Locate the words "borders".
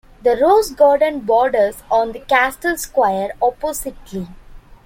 1.19-1.83